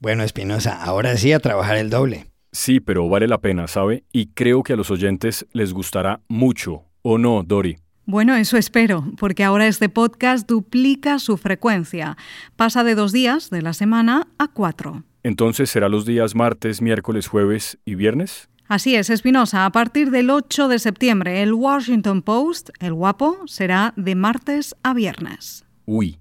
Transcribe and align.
Bueno, 0.00 0.22
Espinosa, 0.22 0.80
ahora 0.80 1.16
sí 1.16 1.32
a 1.32 1.40
trabajar 1.40 1.76
el 1.76 1.90
doble. 1.90 2.26
Sí, 2.52 2.78
pero 2.78 3.08
vale 3.08 3.26
la 3.26 3.40
pena, 3.40 3.66
¿sabe? 3.66 4.04
Y 4.12 4.28
creo 4.28 4.62
que 4.62 4.74
a 4.74 4.76
los 4.76 4.92
oyentes 4.92 5.44
les 5.52 5.72
gustará 5.72 6.20
mucho. 6.28 6.84
¿O 7.02 7.18
no, 7.18 7.42
Dori? 7.42 7.78
Bueno, 8.04 8.36
eso 8.36 8.56
espero, 8.56 9.04
porque 9.18 9.42
ahora 9.42 9.66
este 9.66 9.88
podcast 9.88 10.48
duplica 10.48 11.18
su 11.18 11.36
frecuencia. 11.36 12.16
Pasa 12.54 12.84
de 12.84 12.94
dos 12.94 13.10
días 13.10 13.50
de 13.50 13.60
la 13.60 13.72
semana 13.72 14.28
a 14.38 14.46
cuatro. 14.46 15.02
Entonces, 15.24 15.68
¿será 15.68 15.88
los 15.88 16.06
días 16.06 16.36
martes, 16.36 16.80
miércoles, 16.80 17.26
jueves 17.26 17.78
y 17.84 17.96
viernes? 17.96 18.48
Así 18.68 18.94
es, 18.94 19.10
Espinosa. 19.10 19.64
A 19.64 19.72
partir 19.72 20.12
del 20.12 20.30
8 20.30 20.68
de 20.68 20.78
septiembre, 20.78 21.42
el 21.42 21.52
Washington 21.52 22.22
Post, 22.22 22.70
el 22.78 22.94
guapo, 22.94 23.36
será 23.46 23.94
de 23.96 24.14
martes 24.14 24.76
a 24.84 24.94
viernes. 24.94 25.64
Uy, 25.86 26.20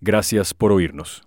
gracias 0.00 0.54
por 0.54 0.72
oírnos. 0.72 1.22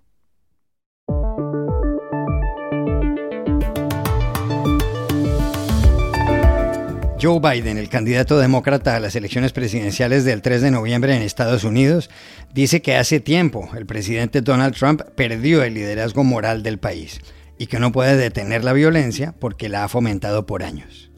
Joe 7.18 7.40
Biden, 7.40 7.78
el 7.78 7.88
candidato 7.88 8.38
demócrata 8.38 8.94
a 8.94 9.00
las 9.00 9.16
elecciones 9.16 9.52
presidenciales 9.52 10.26
del 10.26 10.42
3 10.42 10.60
de 10.60 10.70
noviembre 10.70 11.16
en 11.16 11.22
Estados 11.22 11.64
Unidos, 11.64 12.10
dice 12.52 12.82
que 12.82 12.94
hace 12.94 13.20
tiempo 13.20 13.70
el 13.74 13.86
presidente 13.86 14.42
Donald 14.42 14.74
Trump 14.74 15.00
perdió 15.14 15.62
el 15.62 15.72
liderazgo 15.72 16.24
moral 16.24 16.62
del 16.62 16.78
país 16.78 17.20
y 17.56 17.68
que 17.68 17.78
no 17.78 17.90
puede 17.90 18.18
detener 18.18 18.64
la 18.64 18.74
violencia 18.74 19.34
porque 19.40 19.70
la 19.70 19.84
ha 19.84 19.88
fomentado 19.88 20.44
por 20.44 20.62
años. 20.62 21.10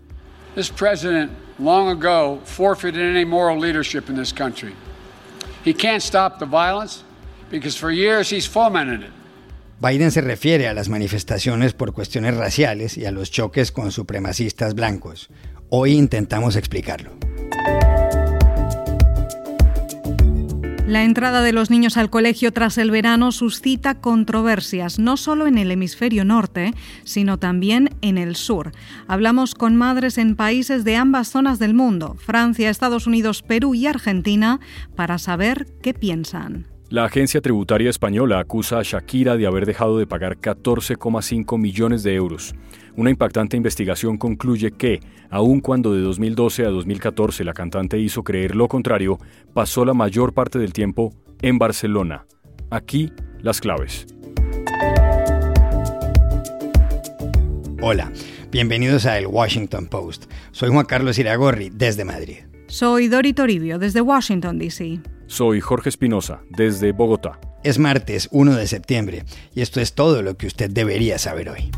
This 0.54 0.70
president 0.70 1.32
long 1.58 1.88
ago 1.88 2.40
forfeited 2.44 3.02
any 3.02 3.24
moral 3.24 3.58
leadership 3.58 4.08
in 4.08 4.14
this 4.14 4.32
country. 4.32 4.74
He 5.64 5.74
can't 5.74 6.00
stop 6.00 6.38
the 6.38 6.46
violence 6.46 7.02
because 7.50 7.76
for 7.76 7.90
years 7.90 8.30
he's 8.30 8.48
fomented 8.48 9.02
it. 9.02 9.10
Biden 9.80 10.10
se 10.10 10.20
refiere 10.20 10.66
a 10.66 10.74
las 10.74 10.88
manifestaciones 10.88 11.72
por 11.72 11.92
cuestiones 11.92 12.36
raciales 12.36 12.96
y 12.96 13.06
a 13.06 13.12
los 13.12 13.30
choques 13.30 13.70
con 13.70 13.92
supremacistas 13.92 14.74
blancos. 14.74 15.28
Hoy 15.70 15.92
intentamos 15.92 16.56
explicarlo. 16.56 17.10
La 20.86 21.04
entrada 21.04 21.42
de 21.42 21.52
los 21.52 21.68
niños 21.68 21.98
al 21.98 22.08
colegio 22.08 22.50
tras 22.54 22.78
el 22.78 22.90
verano 22.90 23.32
suscita 23.32 24.00
controversias, 24.00 24.98
no 24.98 25.18
solo 25.18 25.46
en 25.46 25.58
el 25.58 25.70
hemisferio 25.70 26.24
norte, 26.24 26.72
sino 27.04 27.38
también 27.38 27.90
en 28.00 28.16
el 28.16 28.36
sur. 28.36 28.72
Hablamos 29.06 29.54
con 29.54 29.76
madres 29.76 30.16
en 30.16 30.36
países 30.36 30.84
de 30.84 30.96
ambas 30.96 31.28
zonas 31.28 31.58
del 31.58 31.74
mundo, 31.74 32.16
Francia, 32.18 32.70
Estados 32.70 33.06
Unidos, 33.06 33.42
Perú 33.42 33.74
y 33.74 33.86
Argentina, 33.86 34.60
para 34.96 35.18
saber 35.18 35.66
qué 35.82 35.92
piensan. 35.92 36.66
La 36.88 37.04
agencia 37.04 37.42
tributaria 37.42 37.90
española 37.90 38.38
acusa 38.38 38.78
a 38.78 38.82
Shakira 38.82 39.36
de 39.36 39.46
haber 39.46 39.66
dejado 39.66 39.98
de 39.98 40.06
pagar 40.06 40.38
14,5 40.38 41.58
millones 41.58 42.02
de 42.02 42.14
euros. 42.14 42.54
Una 42.98 43.10
impactante 43.10 43.56
investigación 43.56 44.18
concluye 44.18 44.72
que, 44.72 44.98
aun 45.30 45.60
cuando 45.60 45.94
de 45.94 46.00
2012 46.00 46.66
a 46.66 46.70
2014 46.70 47.44
la 47.44 47.54
cantante 47.54 47.96
hizo 47.96 48.24
creer 48.24 48.56
lo 48.56 48.66
contrario, 48.66 49.20
pasó 49.54 49.84
la 49.84 49.94
mayor 49.94 50.34
parte 50.34 50.58
del 50.58 50.72
tiempo 50.72 51.14
en 51.40 51.58
Barcelona. 51.58 52.26
Aquí 52.72 53.12
las 53.40 53.60
claves. 53.60 54.04
Hola, 57.80 58.10
bienvenidos 58.50 59.06
a 59.06 59.16
El 59.16 59.28
Washington 59.28 59.86
Post. 59.86 60.24
Soy 60.50 60.70
Juan 60.70 60.86
Carlos 60.86 61.20
Iragorri, 61.20 61.70
desde 61.70 62.04
Madrid. 62.04 62.38
Soy 62.66 63.06
Dori 63.06 63.32
Toribio, 63.32 63.78
desde 63.78 64.00
Washington, 64.00 64.58
D.C. 64.58 64.98
Soy 65.28 65.60
Jorge 65.60 65.90
Espinosa, 65.90 66.40
desde 66.50 66.90
Bogotá. 66.90 67.38
Es 67.62 67.78
martes 67.78 68.28
1 68.32 68.56
de 68.56 68.66
septiembre 68.66 69.24
y 69.54 69.60
esto 69.60 69.80
es 69.80 69.94
todo 69.94 70.20
lo 70.22 70.36
que 70.36 70.48
usted 70.48 70.68
debería 70.68 71.16
saber 71.18 71.50
hoy. 71.50 71.70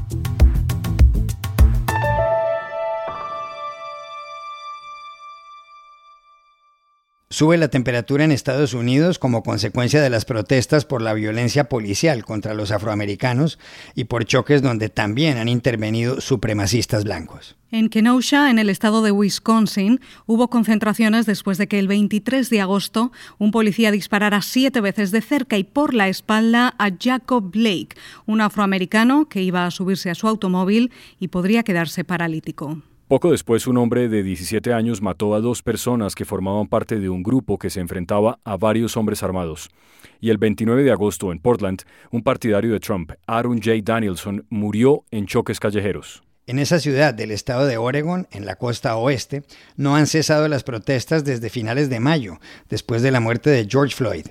Sube 7.40 7.56
la 7.56 7.68
temperatura 7.68 8.22
en 8.22 8.32
Estados 8.32 8.74
Unidos 8.74 9.18
como 9.18 9.42
consecuencia 9.42 10.02
de 10.02 10.10
las 10.10 10.26
protestas 10.26 10.84
por 10.84 11.00
la 11.00 11.14
violencia 11.14 11.70
policial 11.70 12.22
contra 12.22 12.52
los 12.52 12.70
afroamericanos 12.70 13.58
y 13.94 14.04
por 14.04 14.26
choques 14.26 14.60
donde 14.60 14.90
también 14.90 15.38
han 15.38 15.48
intervenido 15.48 16.20
supremacistas 16.20 17.04
blancos. 17.04 17.56
En 17.70 17.88
Kenosha, 17.88 18.50
en 18.50 18.58
el 18.58 18.68
estado 18.68 19.00
de 19.00 19.10
Wisconsin, 19.10 20.00
hubo 20.26 20.50
concentraciones 20.50 21.24
después 21.24 21.56
de 21.56 21.66
que 21.66 21.78
el 21.78 21.88
23 21.88 22.50
de 22.50 22.60
agosto 22.60 23.10
un 23.38 23.52
policía 23.52 23.90
disparara 23.90 24.42
siete 24.42 24.82
veces 24.82 25.10
de 25.10 25.22
cerca 25.22 25.56
y 25.56 25.64
por 25.64 25.94
la 25.94 26.08
espalda 26.08 26.74
a 26.76 26.90
Jacob 26.90 27.50
Blake, 27.50 27.96
un 28.26 28.42
afroamericano 28.42 29.30
que 29.30 29.42
iba 29.42 29.64
a 29.64 29.70
subirse 29.70 30.10
a 30.10 30.14
su 30.14 30.28
automóvil 30.28 30.92
y 31.18 31.28
podría 31.28 31.62
quedarse 31.62 32.04
paralítico. 32.04 32.82
Poco 33.10 33.32
después, 33.32 33.66
un 33.66 33.76
hombre 33.76 34.08
de 34.08 34.22
17 34.22 34.72
años 34.72 35.02
mató 35.02 35.34
a 35.34 35.40
dos 35.40 35.64
personas 35.64 36.14
que 36.14 36.24
formaban 36.24 36.68
parte 36.68 37.00
de 37.00 37.08
un 37.08 37.24
grupo 37.24 37.58
que 37.58 37.68
se 37.68 37.80
enfrentaba 37.80 38.38
a 38.44 38.56
varios 38.56 38.96
hombres 38.96 39.24
armados. 39.24 39.68
Y 40.20 40.30
el 40.30 40.38
29 40.38 40.84
de 40.84 40.92
agosto, 40.92 41.32
en 41.32 41.40
Portland, 41.40 41.82
un 42.12 42.22
partidario 42.22 42.72
de 42.72 42.78
Trump, 42.78 43.10
Aaron 43.26 43.60
J. 43.60 43.78
Danielson, 43.82 44.46
murió 44.48 45.06
en 45.10 45.26
choques 45.26 45.58
callejeros. 45.58 46.22
En 46.46 46.60
esa 46.60 46.78
ciudad 46.78 47.12
del 47.12 47.32
estado 47.32 47.66
de 47.66 47.78
Oregon, 47.78 48.28
en 48.30 48.46
la 48.46 48.54
costa 48.54 48.94
oeste, 48.94 49.42
no 49.74 49.96
han 49.96 50.06
cesado 50.06 50.46
las 50.46 50.62
protestas 50.62 51.24
desde 51.24 51.50
finales 51.50 51.90
de 51.90 51.98
mayo, 51.98 52.38
después 52.68 53.02
de 53.02 53.10
la 53.10 53.18
muerte 53.18 53.50
de 53.50 53.66
George 53.68 53.96
Floyd. 53.96 54.26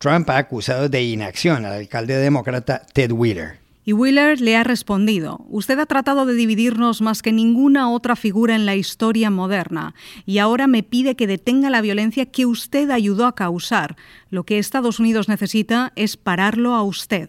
Trump 0.00 0.28
ha 0.30 0.38
acusado 0.38 0.88
de 0.88 1.04
inacción 1.04 1.64
al 1.66 1.74
alcalde 1.74 2.16
demócrata 2.16 2.84
Ted 2.94 3.12
Wheeler. 3.12 3.63
Y 3.86 3.92
Wheeler 3.92 4.40
le 4.40 4.56
ha 4.56 4.64
respondido, 4.64 5.44
usted 5.50 5.78
ha 5.78 5.84
tratado 5.84 6.24
de 6.24 6.32
dividirnos 6.34 7.02
más 7.02 7.20
que 7.20 7.32
ninguna 7.32 7.90
otra 7.90 8.16
figura 8.16 8.54
en 8.54 8.64
la 8.64 8.76
historia 8.76 9.28
moderna, 9.28 9.94
y 10.24 10.38
ahora 10.38 10.66
me 10.66 10.82
pide 10.82 11.16
que 11.16 11.26
detenga 11.26 11.68
la 11.68 11.82
violencia 11.82 12.24
que 12.24 12.46
usted 12.46 12.90
ayudó 12.90 13.26
a 13.26 13.34
causar. 13.34 13.96
Lo 14.30 14.44
que 14.44 14.58
Estados 14.58 14.98
Unidos 15.00 15.28
necesita 15.28 15.92
es 15.96 16.16
pararlo 16.16 16.74
a 16.74 16.82
usted. 16.82 17.28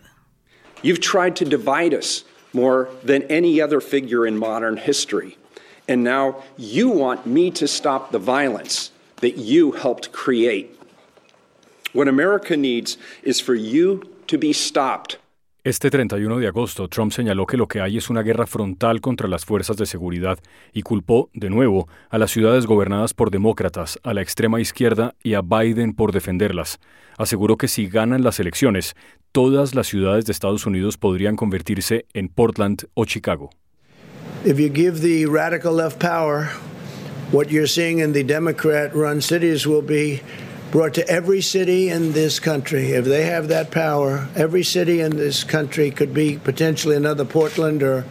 You've 0.81 1.01
tried 1.01 1.33
to 1.35 1.45
divide 1.45 1.93
us 1.93 2.25
more 2.53 2.87
than 3.05 3.23
any 3.29 3.61
other 3.61 3.81
figure 3.81 4.25
in 4.25 4.37
modern 4.37 4.77
history. 4.77 5.37
And 5.89 6.03
now 6.03 6.37
you 6.57 6.89
want 6.89 7.25
me 7.25 7.51
to 7.51 7.67
stop 7.67 8.11
the 8.11 8.19
violence 8.19 8.91
that 9.19 9.37
you 9.37 9.73
helped 9.73 10.13
create. 10.13 10.69
What 11.93 12.07
America 12.07 12.55
needs 12.55 12.97
is 13.23 13.41
for 13.41 13.55
you 13.55 14.03
to 14.27 14.37
be 14.37 14.53
stopped. 14.53 15.17
Este 15.65 15.89
31 15.89 16.37
de 16.37 16.47
agosto, 16.47 16.87
Trump 16.89 17.11
señaló 17.11 17.47
que 17.47 17.57
lo 17.57 17.67
que 17.67 17.81
hay 17.81 17.97
es 17.97 18.11
una 18.11 18.21
guerra 18.21 18.45
frontal 18.45 19.01
contra 19.01 19.27
las 19.27 19.45
fuerzas 19.45 19.77
de 19.77 19.87
seguridad 19.87 20.37
y 20.73 20.83
culpó, 20.83 21.31
de 21.33 21.49
nuevo, 21.49 21.87
a 22.11 22.19
las 22.19 22.29
ciudades 22.29 22.67
gobernadas 22.67 23.15
por 23.15 23.31
demócratas, 23.31 23.97
a 24.03 24.13
la 24.13 24.21
extrema 24.21 24.61
izquierda 24.61 25.15
y 25.23 25.33
a 25.33 25.41
Biden 25.41 25.95
por 25.95 26.11
defenderlas. 26.11 26.79
Aseguró 27.17 27.57
que 27.57 27.67
si 27.67 27.87
ganan 27.87 28.23
las 28.23 28.39
elecciones, 28.39 28.95
todas 29.31 29.73
las 29.73 29.87
ciudades 29.87 30.25
de 30.25 30.33
Estados 30.33 30.67
Unidos 30.67 30.97
podrían 30.99 31.35
convertirse 31.35 32.05
en 32.13 32.29
Portland 32.29 32.83
o 32.93 33.05
Chicago. 33.05 33.49
If 34.45 34.59
you 34.59 34.69
give 34.71 35.01
the 35.01 35.25
radical 35.25 35.75
left 35.75 35.99
power, 35.99 36.49
what 37.31 37.47
you're 37.47 37.67
seeing 37.67 38.01
in 38.01 38.13
the 38.13 38.23
Democrat-run 38.23 39.19
cities 39.19 39.65
will 39.65 39.81
be 39.81 40.21
brought 40.71 40.93
to 40.95 41.07
every 41.07 41.41
city 41.41 41.89
in 41.89 42.13
this 42.13 42.39
country. 42.39 42.91
If 42.91 43.05
they 43.05 43.25
have 43.25 43.47
that 43.47 43.71
power, 43.71 44.27
every 44.35 44.63
city 44.63 45.01
in 45.01 45.15
this 45.15 45.43
country 45.43 45.91
could 45.91 46.13
be 46.13 46.37
potentially 46.37 46.95
another 46.95 47.25
Portland 47.25 47.83
or 47.83 48.05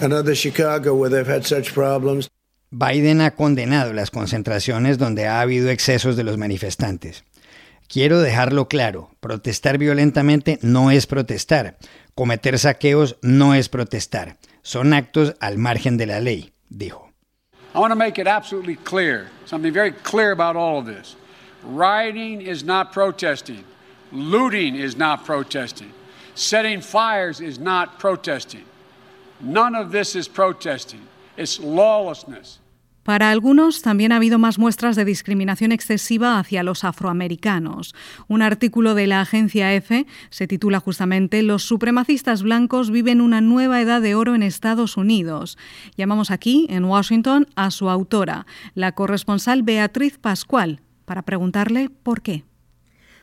another 0.00 0.34
Chicago 0.34 0.94
where 0.94 1.10
they've 1.10 1.26
had 1.26 1.46
such 1.46 1.72
problems. 1.72 2.28
Biden 2.72 3.20
ha 3.20 3.32
condenado 3.32 3.92
las 3.92 4.10
concentraciones 4.10 4.96
donde 4.98 5.26
ha 5.26 5.40
habido 5.40 5.70
excesos 5.70 6.16
de 6.16 6.22
los 6.22 6.38
manifestantes. 6.38 7.24
Quiero 7.88 8.20
dejarlo 8.20 8.68
claro, 8.68 9.10
protestar 9.18 9.76
violentamente 9.76 10.60
no 10.62 10.92
es 10.92 11.08
protestar, 11.08 11.76
cometer 12.14 12.56
saqueos 12.60 13.16
no 13.22 13.54
es 13.54 13.68
protestar, 13.68 14.38
son 14.62 14.92
actos 14.92 15.34
al 15.40 15.58
margen 15.58 15.96
de 15.96 16.06
la 16.06 16.20
ley, 16.20 16.52
dijo. 16.68 17.10
I 17.74 17.78
want 17.80 17.90
to 17.90 17.96
make 17.96 18.20
it 18.20 18.28
absolutely 18.28 18.76
clear, 18.76 19.28
something 19.44 19.72
very 19.72 19.92
clear 19.92 20.30
about 20.30 20.54
all 20.56 20.78
of 20.78 20.86
this. 20.86 21.16
Rioting 21.62 22.40
is 22.40 22.64
not 22.64 22.92
protesting. 22.92 23.64
Looting 24.12 24.76
is 24.76 24.96
not 24.96 25.24
protesting. 25.24 25.92
Setting 26.34 26.80
fires 26.80 27.40
is 27.40 27.58
not 27.58 27.98
protesting. 27.98 28.64
None 29.40 29.74
of 29.74 29.92
this 29.92 30.16
is 30.16 30.28
protesting. 30.28 31.00
It's 31.36 31.58
lawlessness. 31.60 32.60
Para 33.02 33.30
algunos 33.30 33.80
también 33.80 34.12
ha 34.12 34.16
habido 34.16 34.38
más 34.38 34.58
muestras 34.58 34.94
de 34.94 35.06
discriminación 35.06 35.72
excesiva 35.72 36.38
hacia 36.38 36.62
los 36.62 36.84
afroamericanos. 36.84 37.94
Un 38.28 38.42
artículo 38.42 38.94
de 38.94 39.06
la 39.06 39.22
agencia 39.22 39.74
EFE 39.74 40.06
se 40.28 40.46
titula 40.46 40.80
justamente 40.80 41.42
Los 41.42 41.62
supremacistas 41.62 42.42
blancos 42.42 42.90
viven 42.90 43.22
una 43.22 43.40
nueva 43.40 43.80
edad 43.80 44.02
de 44.02 44.14
oro 44.14 44.34
en 44.34 44.42
Estados 44.42 44.98
Unidos. 44.98 45.56
Llamamos 45.96 46.30
aquí, 46.30 46.66
en 46.68 46.84
Washington, 46.84 47.46
a 47.56 47.70
su 47.70 47.88
autora, 47.88 48.46
la 48.74 48.92
corresponsal 48.92 49.62
Beatriz 49.62 50.18
Pascual, 50.18 50.82
para 51.10 51.22
preguntarle 51.22 51.90
por 52.04 52.22
qué. 52.22 52.44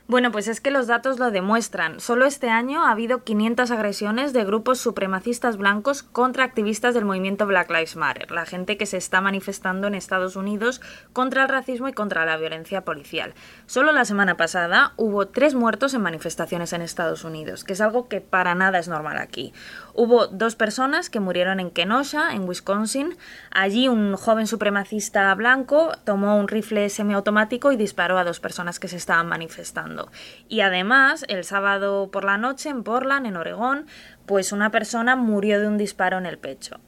Bueno, 0.09 0.31
pues 0.31 0.47
es 0.47 0.61
que 0.61 0.71
los 0.71 0.87
datos 0.87 1.19
lo 1.19 1.31
demuestran. 1.31 1.99
Solo 1.99 2.25
este 2.25 2.49
año 2.49 2.85
ha 2.85 2.91
habido 2.91 3.25
500 3.25 3.71
agresiones 3.71 4.31
de 4.31 4.45
grupos 4.45 4.79
supremacistas 4.79 5.57
blancos 5.57 6.01
contra 6.01 6.45
activistas 6.45 6.93
del 6.93 7.03
movimiento 7.03 7.45
Black 7.45 7.69
Lives 7.69 7.97
Matter, 7.97 8.31
la 8.31 8.45
gente 8.45 8.77
que 8.77 8.85
se 8.85 8.95
está 8.95 9.19
manifestando 9.19 9.85
en 9.85 9.95
Estados 9.95 10.37
Unidos 10.37 10.79
contra 11.11 11.43
el 11.43 11.49
racismo 11.49 11.89
y 11.89 11.93
contra 11.93 12.25
la 12.25 12.37
violencia 12.37 12.85
policial. 12.85 13.33
Solo 13.65 13.91
la 13.91 14.05
semana 14.05 14.37
pasada 14.37 14.93
hubo 14.95 15.27
tres 15.27 15.55
muertos 15.55 15.93
en 15.93 16.01
manifestaciones 16.01 16.71
en 16.71 16.83
Estados 16.83 17.25
Unidos, 17.25 17.65
que 17.65 17.73
es 17.73 17.81
algo 17.81 18.07
que 18.07 18.21
para 18.21 18.55
nada 18.55 18.79
es 18.79 18.87
normal 18.87 19.17
aquí. 19.17 19.53
Hubo 19.99 20.27
dos 20.27 20.55
personas 20.55 21.09
que 21.09 21.19
murieron 21.19 21.59
en 21.59 21.71
Kenosha, 21.71 22.35
en 22.35 22.47
Wisconsin. 22.47 23.17
Allí 23.49 23.87
un 23.87 24.15
joven 24.15 24.45
supremacista 24.45 25.33
blanco 25.33 25.91
tomó 26.03 26.37
un 26.37 26.47
rifle 26.47 26.87
semiautomático 26.89 27.71
y 27.71 27.77
disparó 27.77 28.19
a 28.19 28.23
dos 28.23 28.39
personas 28.39 28.79
que 28.79 28.89
se 28.89 28.97
estaban 28.97 29.27
manifestando. 29.27 30.11
Y 30.47 30.61
además, 30.61 31.25
el 31.29 31.43
sábado 31.43 32.11
por 32.11 32.25
la 32.25 32.37
noche 32.37 32.69
en 32.69 32.83
Portland, 32.83 33.25
en 33.25 33.37
Oregón, 33.37 33.87
pues 34.27 34.51
una 34.51 34.69
persona 34.69 35.15
murió 35.15 35.59
de 35.59 35.67
un 35.67 35.79
disparo 35.79 36.19
en 36.19 36.27
el 36.27 36.37
pecho. 36.37 36.79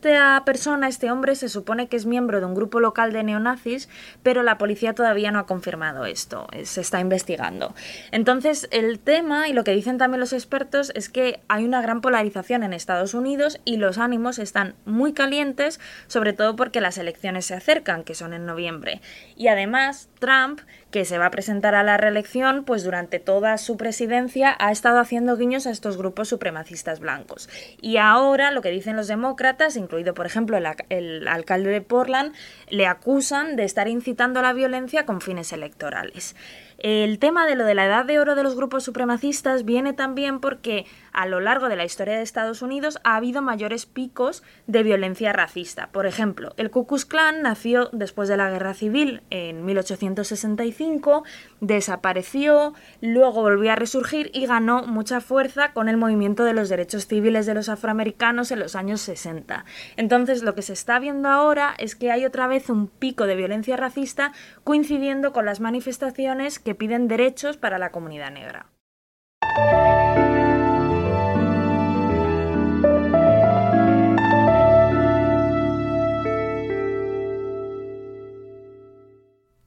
Esta 0.00 0.46
persona, 0.46 0.88
este 0.88 1.10
hombre, 1.10 1.34
se 1.34 1.50
supone 1.50 1.88
que 1.88 1.96
es 1.96 2.06
miembro 2.06 2.40
de 2.40 2.46
un 2.46 2.54
grupo 2.54 2.80
local 2.80 3.12
de 3.12 3.22
neonazis, 3.22 3.90
pero 4.22 4.42
la 4.42 4.56
policía 4.56 4.94
todavía 4.94 5.30
no 5.30 5.38
ha 5.38 5.46
confirmado 5.46 6.06
esto, 6.06 6.46
eh, 6.52 6.64
se 6.64 6.80
está 6.80 7.00
investigando. 7.00 7.74
Entonces, 8.10 8.66
el 8.70 8.98
tema, 8.98 9.48
y 9.48 9.52
lo 9.52 9.62
que 9.62 9.72
dicen 9.72 9.98
también 9.98 10.20
los 10.20 10.32
expertos, 10.32 10.90
es 10.94 11.10
que 11.10 11.40
hay 11.48 11.66
una 11.66 11.82
gran 11.82 12.00
polarización 12.00 12.62
en 12.62 12.72
Estados 12.72 13.12
Unidos 13.12 13.60
y 13.66 13.76
los 13.76 13.98
ánimos 13.98 14.38
están 14.38 14.74
muy 14.86 15.12
calientes, 15.12 15.80
sobre 16.06 16.32
todo 16.32 16.56
porque 16.56 16.80
las 16.80 16.96
elecciones 16.96 17.44
se 17.44 17.54
acercan, 17.54 18.02
que 18.02 18.14
son 18.14 18.32
en 18.32 18.46
noviembre. 18.46 19.02
Y 19.36 19.48
además, 19.48 20.08
Trump 20.18 20.60
que 20.90 21.04
se 21.04 21.18
va 21.18 21.26
a 21.26 21.30
presentar 21.30 21.74
a 21.74 21.82
la 21.82 21.96
reelección, 21.96 22.64
pues 22.64 22.82
durante 22.82 23.18
toda 23.18 23.58
su 23.58 23.76
presidencia 23.76 24.56
ha 24.58 24.72
estado 24.72 24.98
haciendo 24.98 25.36
guiños 25.36 25.66
a 25.66 25.70
estos 25.70 25.96
grupos 25.96 26.28
supremacistas 26.28 27.00
blancos. 27.00 27.48
Y 27.80 27.96
ahora 27.98 28.50
lo 28.50 28.62
que 28.62 28.70
dicen 28.70 28.96
los 28.96 29.08
demócratas, 29.08 29.76
incluido 29.76 30.14
por 30.14 30.26
ejemplo 30.26 30.56
el, 30.88 31.28
alcalde 31.28 31.70
de 31.70 31.80
Portland, 31.80 32.34
le 32.68 32.86
acusan 32.86 33.56
de 33.56 33.64
estar 33.64 33.88
incitando 33.88 34.40
a 34.40 34.42
la 34.42 34.52
violencia 34.52 35.06
con 35.06 35.20
fines 35.20 35.52
electorales. 35.52 36.34
El 36.78 37.18
tema 37.18 37.46
de 37.46 37.56
lo 37.56 37.64
de 37.64 37.74
la 37.74 37.84
edad 37.84 38.06
de 38.06 38.18
oro 38.18 38.34
de 38.34 38.42
los 38.42 38.56
grupos 38.56 38.84
supremacistas 38.84 39.66
viene 39.66 39.92
también 39.92 40.40
porque 40.40 40.86
a 41.12 41.26
lo 41.26 41.40
largo 41.40 41.68
de 41.68 41.76
la 41.76 41.84
historia 41.84 42.16
de 42.16 42.22
Estados 42.22 42.62
Unidos 42.62 42.98
ha 43.04 43.16
habido 43.16 43.42
mayores 43.42 43.86
picos 43.86 44.42
de 44.66 44.82
violencia 44.82 45.32
racista. 45.32 45.88
Por 45.92 46.06
ejemplo, 46.06 46.52
el 46.56 46.70
Ku 46.70 46.86
Klux 46.86 47.04
Klan 47.04 47.42
nació 47.42 47.88
después 47.92 48.28
de 48.28 48.36
la 48.36 48.50
Guerra 48.50 48.74
Civil 48.74 49.22
en 49.30 49.64
1865, 49.64 51.24
desapareció, 51.60 52.74
luego 53.00 53.42
volvió 53.42 53.72
a 53.72 53.76
resurgir 53.76 54.30
y 54.34 54.46
ganó 54.46 54.82
mucha 54.82 55.20
fuerza 55.20 55.72
con 55.72 55.88
el 55.88 55.96
movimiento 55.96 56.44
de 56.44 56.52
los 56.52 56.68
derechos 56.68 57.06
civiles 57.06 57.46
de 57.46 57.54
los 57.54 57.68
afroamericanos 57.68 58.50
en 58.50 58.60
los 58.60 58.76
años 58.76 59.00
60. 59.00 59.64
Entonces, 59.96 60.42
lo 60.42 60.54
que 60.54 60.62
se 60.62 60.72
está 60.72 60.98
viendo 60.98 61.28
ahora 61.28 61.74
es 61.78 61.96
que 61.96 62.10
hay 62.10 62.24
otra 62.24 62.46
vez 62.46 62.70
un 62.70 62.88
pico 62.88 63.26
de 63.26 63.36
violencia 63.36 63.76
racista 63.76 64.32
coincidiendo 64.64 65.32
con 65.32 65.46
las 65.46 65.60
manifestaciones 65.60 66.58
que 66.58 66.74
piden 66.74 67.08
derechos 67.08 67.56
para 67.56 67.78
la 67.78 67.90
comunidad 67.90 68.30
negra. 68.30 68.66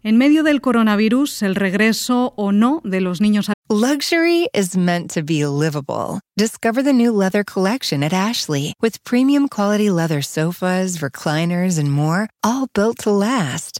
En 0.05 0.17
medio 0.17 0.43
del 0.43 0.59
coronavirus, 0.59 1.43
el 1.43 1.55
regreso 1.55 2.33
o 2.35 2.51
no 2.51 2.81
de 2.83 2.99
los 2.99 3.21
niños 3.21 3.47
a 3.47 3.53
Luxury 3.69 4.49
is 4.53 4.75
meant 4.75 5.09
to 5.09 5.23
be 5.23 5.45
livable. 5.45 6.19
Discover 6.35 6.83
the 6.83 6.91
new 6.91 7.13
leather 7.13 7.45
collection 7.45 8.03
at 8.03 8.11
Ashley 8.11 8.73
with 8.81 9.01
premium 9.05 9.47
quality 9.47 9.89
leather 9.89 10.21
sofas, 10.21 10.97
recliners, 10.97 11.79
and 11.79 11.89
more, 11.89 12.27
all 12.43 12.67
built 12.75 12.97
to 12.99 13.11
last. 13.11 13.79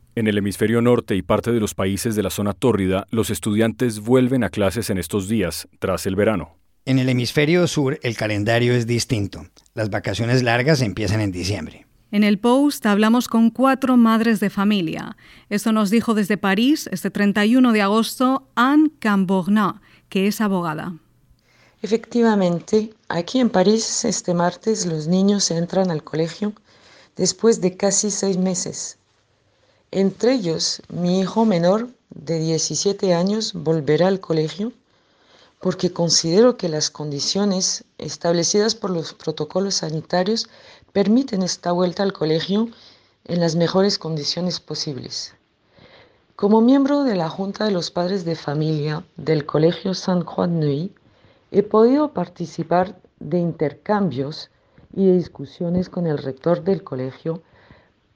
En 0.13 0.27
el 0.27 0.37
hemisferio 0.37 0.81
norte 0.81 1.15
y 1.15 1.21
parte 1.21 1.53
de 1.53 1.61
los 1.61 1.73
países 1.73 2.15
de 2.15 2.23
la 2.23 2.29
zona 2.29 2.53
tórrida, 2.53 3.07
los 3.11 3.29
estudiantes 3.29 4.01
vuelven 4.01 4.43
a 4.43 4.49
clases 4.49 4.89
en 4.89 4.97
estos 4.97 5.29
días, 5.29 5.69
tras 5.79 6.05
el 6.05 6.17
verano. 6.17 6.57
En 6.83 6.99
el 6.99 7.07
hemisferio 7.07 7.65
sur, 7.65 7.97
el 8.03 8.17
calendario 8.17 8.73
es 8.73 8.85
distinto. 8.85 9.45
Las 9.73 9.89
vacaciones 9.89 10.43
largas 10.43 10.81
empiezan 10.81 11.21
en 11.21 11.31
diciembre. 11.31 11.87
En 12.11 12.25
el 12.25 12.39
post 12.39 12.85
hablamos 12.87 13.29
con 13.29 13.51
cuatro 13.51 13.95
madres 13.95 14.41
de 14.41 14.49
familia. 14.49 15.15
Esto 15.49 15.71
nos 15.71 15.89
dijo 15.89 16.13
desde 16.13 16.37
París 16.37 16.89
este 16.91 17.09
31 17.09 17.71
de 17.71 17.81
agosto 17.81 18.49
Anne 18.55 18.91
Camborna, 18.99 19.81
que 20.09 20.27
es 20.27 20.41
abogada. 20.41 20.93
Efectivamente, 21.81 22.93
aquí 23.07 23.39
en 23.39 23.49
París 23.49 24.03
este 24.03 24.33
martes 24.33 24.85
los 24.85 25.07
niños 25.07 25.49
entran 25.51 25.89
al 25.89 26.03
colegio 26.03 26.51
después 27.15 27.61
de 27.61 27.77
casi 27.77 28.11
seis 28.11 28.37
meses. 28.37 28.97
Entre 29.93 30.35
ellos, 30.35 30.81
mi 30.87 31.19
hijo 31.19 31.43
menor 31.43 31.89
de 32.09 32.39
17 32.39 33.13
años 33.13 33.51
volverá 33.53 34.07
al 34.07 34.21
colegio 34.21 34.71
porque 35.59 35.91
considero 35.91 36.55
que 36.55 36.69
las 36.69 36.89
condiciones 36.89 37.83
establecidas 37.97 38.73
por 38.73 38.89
los 38.89 39.13
protocolos 39.13 39.75
sanitarios 39.75 40.47
permiten 40.93 41.43
esta 41.43 41.73
vuelta 41.73 42.03
al 42.03 42.13
colegio 42.13 42.69
en 43.25 43.41
las 43.41 43.57
mejores 43.57 43.99
condiciones 43.99 44.61
posibles. 44.61 45.35
Como 46.37 46.61
miembro 46.61 47.03
de 47.03 47.15
la 47.17 47.29
Junta 47.29 47.65
de 47.65 47.71
los 47.71 47.91
Padres 47.91 48.23
de 48.23 48.37
Familia 48.37 49.03
del 49.17 49.45
Colegio 49.45 49.93
San 49.93 50.23
Juan 50.23 50.61
Nui, 50.61 50.95
he 51.51 51.63
podido 51.63 52.13
participar 52.13 52.97
de 53.19 53.39
intercambios 53.39 54.49
y 54.95 55.05
de 55.05 55.17
discusiones 55.17 55.89
con 55.89 56.07
el 56.07 56.17
rector 56.17 56.63
del 56.63 56.81
colegio 56.81 57.43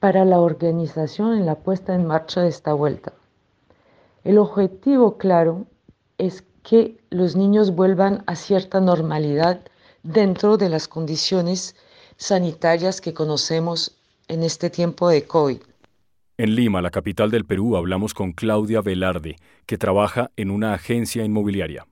para 0.00 0.24
la 0.24 0.40
organización 0.40 1.36
en 1.36 1.46
la 1.46 1.56
puesta 1.56 1.94
en 1.94 2.06
marcha 2.06 2.42
de 2.42 2.48
esta 2.48 2.72
vuelta. 2.72 3.12
El 4.24 4.38
objetivo 4.38 5.18
claro 5.18 5.66
es 6.18 6.44
que 6.62 6.98
los 7.10 7.36
niños 7.36 7.74
vuelvan 7.74 8.24
a 8.26 8.34
cierta 8.34 8.80
normalidad 8.80 9.60
dentro 10.02 10.56
de 10.56 10.68
las 10.68 10.88
condiciones 10.88 11.76
sanitarias 12.16 13.00
que 13.00 13.14
conocemos 13.14 13.96
en 14.28 14.42
este 14.42 14.70
tiempo 14.70 15.08
de 15.08 15.22
COVID. 15.22 15.58
En 16.38 16.54
Lima, 16.54 16.82
la 16.82 16.90
capital 16.90 17.30
del 17.30 17.44
Perú, 17.44 17.76
hablamos 17.76 18.12
con 18.12 18.32
Claudia 18.32 18.82
Velarde, 18.82 19.36
que 19.64 19.78
trabaja 19.78 20.30
en 20.36 20.50
una 20.50 20.74
agencia 20.74 21.24
inmobiliaria. 21.24 21.86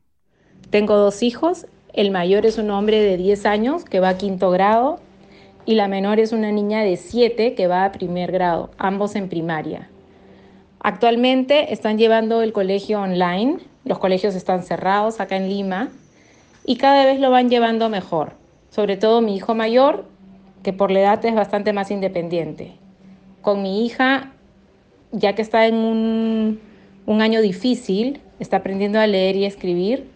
Tengo 0.71 0.97
dos 0.97 1.23
hijos, 1.23 1.67
el 1.93 2.11
mayor 2.11 2.45
es 2.45 2.59
un 2.59 2.71
hombre 2.71 3.01
de 3.01 3.17
10 3.17 3.47
años 3.47 3.85
que 3.85 4.01
va 4.01 4.11
a 4.11 4.19
quinto 4.19 4.51
grado 4.51 5.01
y 5.67 5.75
la 5.75 5.89
menor 5.89 6.21
es 6.21 6.33
una 6.33 6.53
niña 6.53 6.83
de 6.83 6.97
7 6.97 7.55
que 7.55 7.67
va 7.67 7.85
a 7.85 7.93
primer 7.93 8.33
grado, 8.33 8.71
ambos 8.79 9.17
en 9.17 9.29
primaria. 9.29 9.89
Actualmente 10.81 11.73
están 11.73 11.97
llevando 11.97 12.43
el 12.43 12.53
colegio 12.53 13.01
online, 13.01 13.59
los 13.85 13.99
colegios 13.99 14.35
están 14.35 14.63
cerrados 14.63 15.21
acá 15.21 15.37
en 15.37 15.49
Lima 15.49 15.89
y 16.67 16.77
cada 16.77 17.07
vez 17.07 17.21
lo 17.21 17.31
van 17.31 17.49
llevando 17.49 17.89
mejor, 17.89 18.33
sobre 18.71 18.97
todo 18.97 19.21
mi 19.21 19.37
hijo 19.37 19.55
mayor, 19.55 20.05
que 20.63 20.73
por 20.73 20.91
la 20.91 21.01
edad 21.01 21.25
es 21.25 21.35
bastante 21.35 21.73
más 21.73 21.91
independiente. 21.91 22.73
Con 23.41 23.63
mi 23.63 23.85
hija, 23.87 24.33
ya 25.13 25.35
que 25.35 25.43
está 25.43 25.67
en 25.67 25.77
un, 25.77 26.61
un 27.07 27.23
año 27.23 27.41
difícil, 27.41 28.21
está 28.39 28.59
aprendiendo 28.59 28.99
a 28.99 29.07
leer 29.07 29.37
y 29.37 29.45
escribir, 29.45 30.09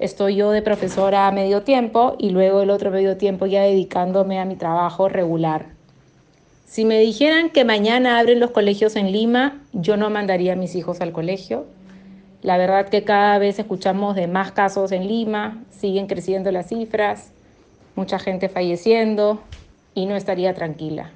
Estoy 0.00 0.34
yo 0.34 0.50
de 0.50 0.60
profesora 0.60 1.28
a 1.28 1.32
medio 1.32 1.62
tiempo 1.62 2.16
y 2.18 2.30
luego 2.30 2.62
el 2.62 2.70
otro 2.70 2.90
medio 2.90 3.16
tiempo 3.16 3.46
ya 3.46 3.62
dedicándome 3.62 4.40
a 4.40 4.44
mi 4.44 4.56
trabajo 4.56 5.08
regular. 5.08 5.66
Si 6.66 6.84
me 6.84 6.98
dijeran 6.98 7.50
que 7.50 7.64
mañana 7.64 8.18
abren 8.18 8.40
los 8.40 8.50
colegios 8.50 8.96
en 8.96 9.12
Lima, 9.12 9.62
yo 9.72 9.96
no 9.96 10.10
mandaría 10.10 10.54
a 10.54 10.56
mis 10.56 10.74
hijos 10.74 11.00
al 11.00 11.12
colegio. 11.12 11.66
La 12.42 12.58
verdad 12.58 12.88
que 12.88 13.04
cada 13.04 13.38
vez 13.38 13.60
escuchamos 13.60 14.16
de 14.16 14.26
más 14.26 14.50
casos 14.50 14.90
en 14.90 15.06
Lima, 15.06 15.62
siguen 15.70 16.08
creciendo 16.08 16.50
las 16.50 16.70
cifras, 16.70 17.30
mucha 17.94 18.18
gente 18.18 18.48
falleciendo 18.48 19.40
y 19.94 20.06
no 20.06 20.16
estaría 20.16 20.54
tranquila. 20.54 21.12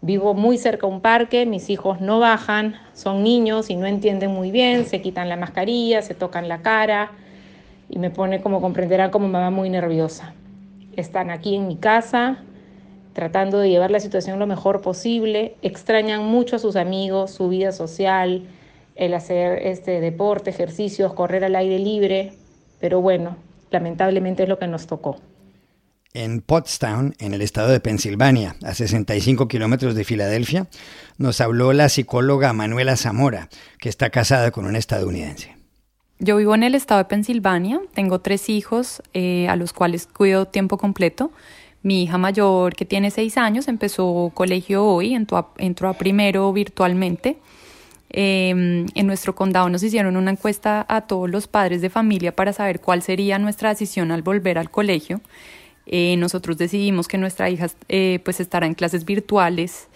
Vivo 0.00 0.32
muy 0.32 0.56
cerca 0.56 0.86
de 0.86 0.94
un 0.94 1.02
parque, 1.02 1.44
mis 1.44 1.68
hijos 1.68 2.00
no 2.00 2.20
bajan, 2.20 2.76
son 2.94 3.22
niños 3.22 3.68
y 3.68 3.76
no 3.76 3.86
entienden 3.86 4.30
muy 4.30 4.50
bien, 4.50 4.86
se 4.86 5.02
quitan 5.02 5.28
la 5.28 5.36
mascarilla, 5.36 6.00
se 6.00 6.14
tocan 6.14 6.48
la 6.48 6.62
cara 6.62 7.10
y 7.88 7.98
me 7.98 8.10
pone, 8.10 8.40
como 8.40 8.60
comprenderán, 8.60 9.10
como 9.10 9.28
mamá 9.28 9.50
muy 9.50 9.70
nerviosa. 9.70 10.34
Están 10.96 11.30
aquí 11.30 11.54
en 11.54 11.68
mi 11.68 11.76
casa, 11.76 12.38
tratando 13.12 13.58
de 13.58 13.70
llevar 13.70 13.90
la 13.90 14.00
situación 14.00 14.38
lo 14.38 14.46
mejor 14.46 14.82
posible, 14.82 15.56
extrañan 15.62 16.24
mucho 16.24 16.56
a 16.56 16.58
sus 16.58 16.76
amigos, 16.76 17.30
su 17.30 17.48
vida 17.48 17.72
social, 17.72 18.46
el 18.94 19.14
hacer 19.14 19.66
este 19.66 20.00
deporte, 20.00 20.50
ejercicios, 20.50 21.14
correr 21.14 21.44
al 21.44 21.56
aire 21.56 21.78
libre, 21.78 22.32
pero 22.80 23.00
bueno, 23.00 23.36
lamentablemente 23.70 24.42
es 24.42 24.48
lo 24.48 24.58
que 24.58 24.66
nos 24.66 24.86
tocó. 24.86 25.16
En 26.12 26.40
Pottstown, 26.40 27.14
en 27.18 27.34
el 27.34 27.42
estado 27.42 27.68
de 27.68 27.80
Pensilvania, 27.80 28.56
a 28.62 28.72
65 28.72 29.48
kilómetros 29.48 29.94
de 29.94 30.04
Filadelfia, 30.04 30.66
nos 31.18 31.42
habló 31.42 31.74
la 31.74 31.90
psicóloga 31.90 32.54
Manuela 32.54 32.96
Zamora, 32.96 33.50
que 33.78 33.90
está 33.90 34.08
casada 34.08 34.50
con 34.50 34.64
un 34.64 34.76
estadounidense. 34.76 35.55
Yo 36.18 36.36
vivo 36.36 36.54
en 36.54 36.62
el 36.62 36.74
estado 36.74 36.98
de 36.98 37.04
Pensilvania, 37.04 37.80
tengo 37.94 38.20
tres 38.20 38.48
hijos 38.48 39.02
eh, 39.12 39.48
a 39.48 39.56
los 39.56 39.72
cuales 39.72 40.06
cuido 40.06 40.46
tiempo 40.46 40.78
completo 40.78 41.30
mi 41.86 42.02
hija 42.02 42.18
mayor, 42.18 42.74
que 42.74 42.84
tiene 42.84 43.12
seis 43.12 43.38
años, 43.38 43.68
empezó 43.68 44.32
colegio 44.34 44.84
hoy, 44.84 45.14
entró 45.14 45.88
a, 45.88 45.92
primero 45.94 46.52
virtualmente. 46.52 47.38
Em, 48.10 48.86
en 48.94 49.06
nuestro 49.06 49.36
condado 49.36 49.68
nos 49.68 49.84
hicieron 49.84 50.16
una 50.16 50.32
encuesta 50.32 50.84
a 50.88 51.02
todos 51.02 51.30
los 51.30 51.46
padres 51.46 51.82
de 51.82 51.88
familia 51.90 52.34
para 52.34 52.52
saber 52.52 52.80
cuál 52.80 53.02
sería 53.02 53.38
nuestra 53.38 53.68
decisión 53.68 54.10
al 54.10 54.22
volver 54.22 54.58
al 54.58 54.68
colegio. 54.68 55.20
Eh, 55.86 56.16
nosotros 56.16 56.58
decidimos 56.58 57.06
que 57.06 57.18
nuestra 57.18 57.50
hija 57.50 57.68
eh, 57.88 58.18
pues 58.24 58.40
estará 58.40 58.66
en 58.66 58.74
clases 58.74 59.04
virtuales. 59.04 59.88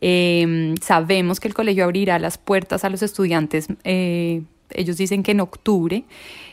Em, 0.00 0.76
sabemos 0.76 1.40
que 1.40 1.48
el 1.48 1.54
colegio 1.54 1.82
abrirá 1.84 2.20
las 2.20 2.38
puertas 2.38 2.84
a 2.84 2.90
los 2.90 3.02
estudiantes 3.02 3.66
ellos 4.70 4.96
dicen 4.96 5.22
que 5.22 5.32
en 5.32 5.40
octubre. 5.40 6.04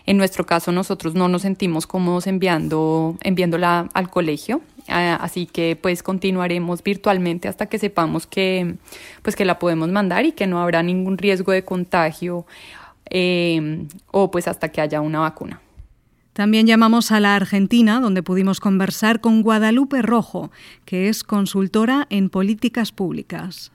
En 0.05 0.17
nuestro 0.17 0.45
caso, 0.45 0.71
nosotros 0.71 1.15
no 1.15 1.27
nos 1.27 1.43
sentimos 1.43 1.87
cómodos 1.87 2.27
enviando, 2.27 3.17
enviándola 3.23 3.89
al 3.93 4.09
colegio. 4.09 4.61
Ah, 4.89 5.17
así 5.21 5.45
que 5.45 5.77
pues 5.81 6.03
continuaremos 6.03 6.83
virtualmente 6.83 7.47
hasta 7.47 7.67
que 7.67 7.79
sepamos 7.79 8.27
que, 8.27 8.75
pues, 9.21 9.35
que 9.35 9.45
la 9.45 9.57
podemos 9.57 9.89
mandar 9.89 10.25
y 10.25 10.33
que 10.33 10.45
no 10.45 10.61
habrá 10.61 10.83
ningún 10.83 11.17
riesgo 11.17 11.53
de 11.53 11.63
contagio 11.63 12.45
eh, 13.09 13.87
o 14.11 14.29
pues 14.29 14.47
hasta 14.47 14.69
que 14.69 14.81
haya 14.81 14.99
una 14.99 15.19
vacuna. 15.19 15.61
También 16.33 16.65
llamamos 16.65 17.11
a 17.11 17.19
la 17.19 17.35
Argentina, 17.35 17.99
donde 17.99 18.23
pudimos 18.23 18.59
conversar 18.59 19.21
con 19.21 19.43
Guadalupe 19.43 20.01
Rojo, 20.01 20.51
que 20.83 21.07
es 21.07 21.23
consultora 21.23 22.07
en 22.09 22.29
políticas 22.29 22.91
públicas. 22.91 23.71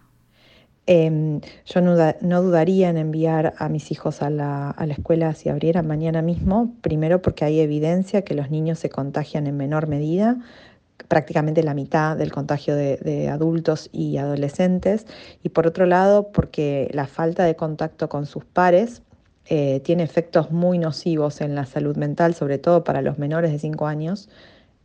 Em, 0.90 1.42
yo 1.66 1.82
no, 1.82 2.42
dudaría 2.42 2.88
en 2.88 2.96
enviar 2.96 3.52
a 3.58 3.68
mis 3.68 3.92
hijos 3.92 4.22
a 4.22 4.30
la, 4.30 4.74
escuela 4.88 5.34
si 5.34 5.50
abrieran 5.50 5.86
mañana 5.86 6.22
mismo, 6.22 6.74
primero 6.80 7.20
porque 7.20 7.44
hay 7.44 7.60
evidencia 7.60 8.22
que 8.22 8.32
los 8.32 8.50
niños 8.50 8.78
se 8.78 8.88
contagian 8.88 9.46
en 9.46 9.58
menor 9.58 9.86
medida, 9.86 10.38
prácticamente 11.06 11.62
la 11.62 11.74
mitad 11.74 12.16
del 12.16 12.32
contagio 12.32 12.74
de, 12.74 13.28
adultos 13.28 13.90
y 13.92 14.16
adolescentes, 14.16 15.06
y 15.42 15.50
por 15.50 15.66
otro 15.66 15.84
lado 15.84 16.32
porque 16.32 16.90
la 16.94 17.06
falta 17.06 17.44
de 17.44 17.54
contacto 17.54 18.08
con 18.08 18.24
sus 18.24 18.46
pares 18.46 19.02
eh, 19.44 19.80
tiene 19.80 20.04
efectos 20.04 20.50
muy 20.52 20.78
nocivos 20.78 21.42
en 21.42 21.54
la 21.54 21.66
salud 21.66 21.98
mental, 21.98 22.32
sobre 22.34 22.56
todo 22.56 22.82
para 22.82 23.02
los 23.02 23.18
menores 23.18 23.52
de 23.52 23.58
5 23.58 23.86
años. 23.86 24.30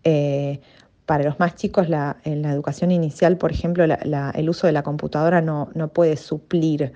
Eh, 0.03 0.59
para 1.05 1.23
los 1.23 1.39
más 1.39 1.55
chicos, 1.55 1.87
en 2.23 2.41
la 2.41 2.51
educación 2.51 2.91
inicial, 2.91 3.37
por 3.37 3.51
ejemplo, 3.51 3.83
el 3.83 4.49
uso 4.49 4.67
de 4.67 4.73
la 4.73 4.83
computadora 4.83 5.41
no, 5.41 5.69
puede 5.93 6.15
suplir 6.17 6.93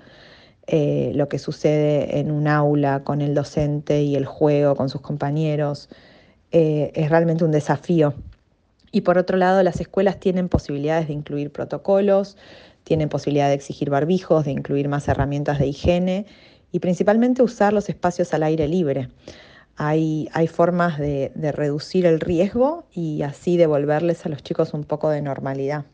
eh, 0.67 1.11
lo 1.15 1.29
que 1.29 1.39
sucede 1.39 2.19
en 2.19 2.31
un 2.31 2.47
aula 2.47 3.03
con 3.03 3.21
el 3.21 3.33
docente 3.33 4.01
y 4.01 4.15
el 4.15 4.25
juego 4.25 4.75
con 4.75 4.89
sus 4.89 5.01
compañeros. 5.01 5.89
Eh, 6.51 6.91
es 6.95 7.09
realmente 7.09 7.43
un 7.43 7.51
desafío. 7.51 8.13
Y 8.91 9.01
por 9.01 9.17
otro 9.17 9.37
lado, 9.37 9.61
las 9.63 9.81
escuelas 9.81 10.19
tienen 10.19 10.47
posibilidades 10.47 11.07
de 11.07 11.13
incluir 11.13 11.51
protocolos, 11.51 12.37
tienen 12.83 13.09
posibilidad 13.09 13.49
de 13.49 13.55
exigir 13.55 13.89
barbijos, 13.89 14.45
de 14.45 14.51
incluir 14.51 14.87
más 14.87 15.07
herramientas 15.09 15.59
de 15.59 15.67
higiene 15.67 16.25
y 16.71 16.79
principalmente 16.79 17.43
usar 17.43 17.73
los 17.73 17.89
espacios 17.89 18.33
al 18.33 18.43
aire 18.43 18.67
libre. 18.67 19.09
Hay, 19.79 20.27
formas 20.51 20.97
de, 20.97 21.31
reducir 21.53 22.07
el 22.07 22.19
riesgo 22.19 22.85
y 22.91 23.21
así 23.21 23.57
devolverles 23.57 24.25
a 24.25 24.29
los 24.29 24.41
chicos 24.41 24.73
un 24.73 24.83
poco 24.83 25.11
de 25.11 25.21
normalidad. 25.21 25.85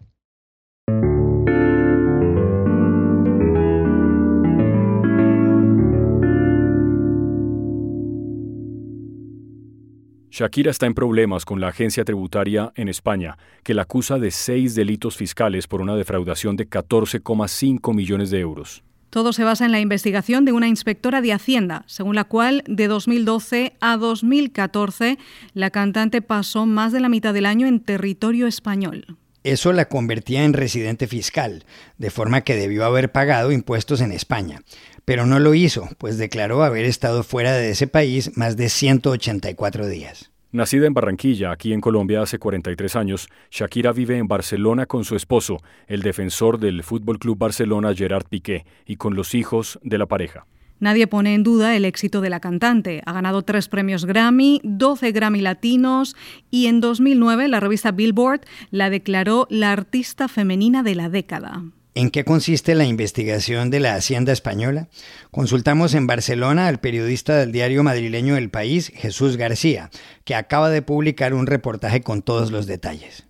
Shakira 10.32 10.72
está 10.72 10.88
en 10.88 10.96
problemas 10.96 11.46
con 11.46 11.60
la 11.60 11.68
agencia 11.68 12.06
tributaria 12.06 12.72
en 12.75 12.90
España, 12.90 13.38
que 13.63 13.75
la 13.75 13.84
acusa 13.84 14.18
de 14.18 14.32
seis 14.32 14.74
delitos 14.74 15.16
fiscales 15.16 15.68
por 15.68 15.82
una 15.82 15.96
defraudación 15.96 16.56
de 16.56 16.68
14,5 16.68 17.94
millones 17.94 18.32
de 18.32 18.40
euros. 18.40 18.84
Todo 19.13 19.32
se 19.32 19.43
basa 19.43 19.65
en 19.65 19.72
la 19.72 19.79
investigación 19.79 20.43
de 20.43 20.53
una 20.53 20.67
inspectora 20.67 21.22
de 21.22 21.34
Hacienda, 21.34 21.84
según 21.86 22.15
la 22.15 22.24
cual 22.24 22.63
de 22.65 22.88
2012 22.88 23.74
a 23.79 23.96
2014 23.96 25.20
la 25.53 25.70
cantante 25.70 26.24
pasó 26.24 26.65
más 26.65 26.91
de 26.91 27.00
la 27.00 27.10
mitad 27.10 27.32
del 27.32 27.46
año 27.46 27.67
en 27.67 27.79
territorio 27.79 28.48
español. 28.48 29.05
Eso 29.43 29.72
la 29.72 29.86
convertía 29.86 30.46
en 30.46 30.53
residente 30.53 31.05
fiscal, 31.05 31.63
de 32.00 32.10
forma 32.10 32.41
que 32.41 32.55
debió 32.55 32.86
haber 32.86 33.12
pagado 33.12 33.51
impuestos 33.51 34.01
en 34.01 34.12
España. 34.12 34.63
Pero 35.05 35.27
no 35.27 35.38
lo 35.38 35.53
hizo, 35.53 35.89
pues 36.00 36.17
declaró 36.17 36.63
haber 36.63 36.86
estado 36.86 37.22
fuera 37.22 37.53
de 37.53 37.70
ese 37.70 37.86
país 37.86 38.36
más 38.36 38.58
de 38.58 38.67
184 38.67 39.86
días. 39.89 40.33
Nacida 40.53 40.86
en 40.86 40.93
Barranquilla, 40.93 41.51
aquí 41.51 41.74
en 41.74 41.81
Colombia 41.81 42.22
hace 42.22 42.38
43 42.38 42.95
años, 42.95 43.27
Shakira 43.50 43.91
vive 43.91 44.19
en 44.19 44.27
Barcelona 44.27 44.86
con 44.86 45.03
su 45.03 45.15
esposo, 45.15 45.57
el 45.88 46.03
defensor 46.03 46.60
del 46.60 46.83
Fútbol 46.83 47.17
Club 47.17 47.39
Barcelona 47.39 47.95
Gerard 47.95 48.27
Piqué, 48.29 48.63
y 48.86 48.98
con 48.98 49.15
los 49.15 49.33
hijos 49.33 49.79
de 49.81 49.98
la 49.98 50.05
pareja. 50.05 50.45
Nadie 50.79 51.07
pone 51.07 51.33
en 51.33 51.41
duda 51.41 51.75
el 51.75 51.86
éxito 51.86 52.22
de 52.22 52.29
la 52.29 52.39
cantante. 52.39 53.01
Ha 53.07 53.13
ganado 53.13 53.41
tres 53.41 53.67
premios 53.67 54.05
Grammy, 54.05 54.62
12 54.63 55.12
Grammy 55.12 55.41
latinos 55.41 56.15
y 56.51 56.67
en 56.67 56.81
2009 56.81 57.48
la 57.48 57.60
revista 57.60 57.91
Billboard 57.91 58.41
la 58.69 58.91
declaró 58.91 59.48
la 59.50 59.72
artista 59.72 60.27
femenina 60.27 60.83
de 60.83 60.93
la 60.93 61.10
década. 61.10 61.63
¿En 61.95 62.09
qué 62.09 62.25
consiste 62.25 62.73
la 62.73 62.85
investigación 62.85 63.69
de 63.69 63.79
la 63.79 63.93
Hacienda 63.93 64.31
Española? 64.31 64.88
Consultamos 65.29 65.93
en 65.93 66.07
Barcelona 66.07 66.67
al 66.67 66.79
periodista 66.79 67.38
del 67.38 67.51
diario 67.51 67.83
madrileño 67.83 68.35
El 68.35 68.50
País, 68.50 68.91
Jesús 68.95 69.38
García, 69.38 69.91
que 70.23 70.33
acaba 70.33 70.71
de 70.71 70.81
publicar 70.81 71.35
un 71.35 71.45
reportaje 71.45 72.01
con 72.01 72.23
todos 72.23 72.51
los 72.51 72.65
detalles. 72.65 73.27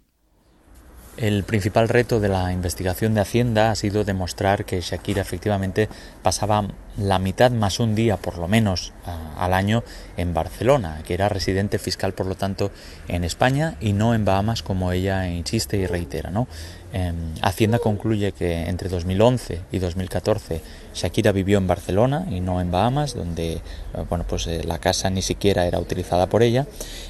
El 1.18 1.44
principal 1.44 1.90
reto 1.90 2.22
de 2.22 2.30
la 2.30 2.54
investigación 2.54 3.14
de 3.14 3.22
Hacienda 3.22 3.70
ha 3.70 3.76
sido 3.76 4.06
demostrar 4.06 4.64
que 4.64 4.80
Shakira 4.80 5.22
efectivamente 5.22 5.90
pasaba 6.24 6.66
la 6.98 7.20
mitad 7.20 7.52
más 7.52 7.80
un 7.80 7.96
día, 7.96 8.18
por 8.18 8.38
lo 8.38 8.48
menos, 8.48 8.94
al 9.38 9.54
año 9.54 9.84
en 10.18 10.34
Barcelona, 10.34 11.02
que 11.06 11.14
era 11.14 11.30
residente 11.30 11.80
fiscal, 11.80 12.14
por 12.14 12.28
lo 12.28 12.36
tanto, 12.36 12.72
en 13.08 13.24
España 13.24 13.76
y 13.82 13.94
no 13.94 14.14
en 14.14 14.26
Bahamas, 14.26 14.64
como 14.64 14.92
ella 14.92 15.28
insiste 15.28 15.78
y 15.78 15.88
reitera. 15.88 16.30
¿no? 16.30 16.48
Em, 16.96 17.34
Hacienda 17.42 17.80
concluye 17.80 18.34
que 18.34 18.70
entre 18.70 18.88
2011 18.88 19.62
y 19.72 19.80
2014 19.80 20.62
Shakira 20.94 21.32
vivió 21.32 21.58
en 21.58 21.66
Barcelona 21.66 22.28
y 22.30 22.40
no 22.40 22.62
en 22.62 22.70
Bahamas, 22.70 23.16
donde 23.16 23.54
eh, 23.54 23.62
bueno, 24.08 24.26
pues, 24.30 24.46
eh, 24.46 24.62
la 24.64 24.78
casa 24.78 25.10
ni 25.10 25.24
siquiera 25.24 25.66
era 25.66 25.80
utilizada 25.80 26.28
por 26.28 26.44
ella, 26.44 26.68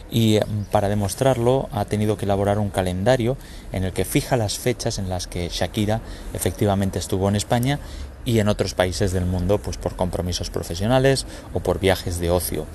y 0.09 0.37
em, 0.37 0.63
para 0.71 0.87
demostrarlo 0.87 1.67
ha 1.73 1.83
tenido 1.83 2.15
que 2.15 2.23
elaborar 2.23 2.59
un 2.59 2.69
calendario 2.69 3.35
en 3.73 3.83
el 3.83 3.91
que 3.91 4.05
fija 4.05 4.37
las 4.37 4.57
fechas 4.57 4.99
en 4.99 5.09
las 5.09 5.27
que 5.27 5.49
Shakira 5.49 5.99
efectivamente 6.33 6.97
estuvo 6.97 7.27
en 7.27 7.35
España 7.35 7.79
y 8.25 8.39
en 8.39 8.47
otros 8.47 8.73
países 8.73 9.11
del 9.11 9.25
mundo 9.25 9.57
pues 9.57 9.77
por 9.77 9.95
compromisos 9.95 10.49
profesionales 10.49 11.25
o 11.53 11.59
por 11.59 11.79
viajes 11.79 12.19
de 12.19 12.31
ocio. 12.31 12.65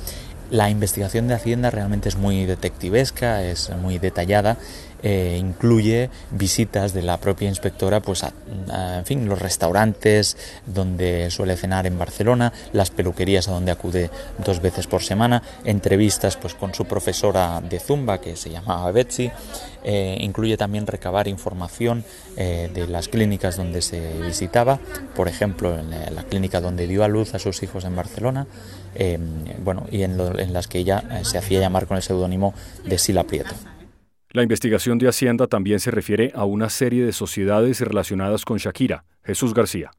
La 0.51 0.71
investigación 0.71 1.29
de 1.29 1.35
Hacienda 1.35 1.71
realmente 1.71 2.09
es 2.09 2.17
muy 2.17 2.47
detectivesca, 2.47 3.45
es 3.45 3.71
muy 3.83 3.99
detallada 3.99 4.57
eh, 5.03 5.37
incluye 5.41 6.11
visitas 6.33 6.93
de 6.93 7.03
la 7.03 7.19
propia 7.19 7.49
inspectora 7.49 8.01
pues 8.01 8.25
a, 8.25 8.33
en 8.99 9.05
fin 9.05 9.29
los 9.29 9.39
restaurantes 9.39 10.37
donde 10.67 11.31
suele 11.31 11.57
cenar 11.57 11.87
en 11.87 11.97
Barcelona 11.97 12.53
las 12.73 12.91
peluquerías 12.91 13.47
a 13.47 13.53
donde 13.53 13.71
acude 13.71 14.11
dos 14.45 14.61
veces 14.61 14.89
por 14.89 15.05
semana 15.05 15.43
entrevistas 15.65 16.37
pues 16.37 16.55
con 16.55 16.75
su 16.75 16.85
profesora 16.85 17.61
de 17.61 17.79
zumba 17.79 18.21
que 18.21 18.35
se 18.35 18.51
llamaba 18.51 18.91
Betsy 18.91 19.31
eh, 19.85 20.19
incluye 20.21 20.57
también 20.57 20.85
recabar 20.85 21.29
información 21.29 22.05
eh, 22.37 22.69
de 22.75 22.89
las 22.89 23.07
clínicas 23.07 23.57
donde 23.57 23.83
se 23.83 24.21
visitaba 24.23 24.81
por 25.15 25.29
ejemplo 25.29 25.79
en 25.79 25.91
la, 25.91 26.25
clínica 26.25 26.61
donde 26.61 26.89
dio 26.89 27.05
a 27.05 27.09
luz 27.09 27.35
a 27.35 27.39
sus 27.39 27.63
hijos 27.63 27.85
en 27.85 27.95
Barcelona 27.95 28.49
bueno 29.63 29.87
y 29.93 30.03
en, 30.03 30.19
en 30.21 30.53
las 30.53 30.67
que 30.67 30.79
ella 30.79 31.23
se 31.23 31.39
hacía 31.39 31.61
llamar 31.61 31.87
con 31.87 31.97
el 31.97 32.03
seudónimo 32.03 32.53
de 32.85 32.99
Sila 32.99 33.23
Prieto 33.23 33.55
la 34.39 34.45
investigación 34.45 34.99
de 34.99 35.09
Hacienda 35.09 35.49
también 35.49 35.81
se 35.81 35.91
refiere 35.91 36.31
a 36.33 36.45
una 36.45 36.71
serie 36.71 37.05
de 37.05 37.13
sociedades 37.13 37.81
relacionadas 37.81 38.45
con 38.45 38.59
Shakira. 38.59 39.05
Jesús 39.25 39.53
García. 39.53 39.91